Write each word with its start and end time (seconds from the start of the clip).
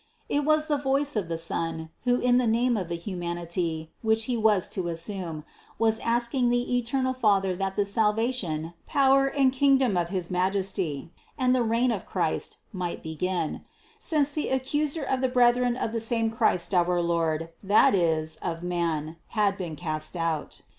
It 0.27 0.43
was 0.43 0.65
the 0.65 0.79
voice 0.79 1.15
of 1.15 1.27
the 1.27 1.37
Son, 1.37 1.91
who 2.05 2.15
in 2.17 2.39
the 2.39 2.47
name 2.47 2.75
of 2.75 2.89
the 2.89 2.95
humanity, 2.95 3.91
which 4.01 4.23
He 4.23 4.35
was 4.35 4.67
to 4.69 4.87
assume, 4.87 5.43
was 5.77 5.99
asking 5.99 6.49
the 6.49 6.75
eternal 6.75 7.13
Father 7.13 7.55
that 7.55 7.75
the 7.75 7.85
salvation, 7.85 8.73
power 8.87 9.27
and 9.27 9.51
kingdom 9.53 9.95
of 9.97 10.09
his 10.09 10.31
Majesty, 10.31 11.11
and 11.37 11.53
the 11.55 11.61
reign 11.61 11.91
of 11.91 12.07
Christ 12.07 12.57
might 12.73 13.03
begin; 13.03 13.63
since 13.99 14.31
the 14.31 14.49
accuser 14.49 15.03
of 15.03 15.21
the 15.21 15.29
brethren 15.29 15.77
of 15.77 15.91
the 15.91 15.99
same 15.99 16.31
Christ 16.31 16.73
our 16.73 16.99
Lord, 16.99 17.49
that 17.61 17.93
is, 17.93 18.37
of 18.37 18.63
man, 18.63 19.17
had 19.37 19.55
been 19.55 19.75
cast 19.75 20.15
out. 20.17 20.63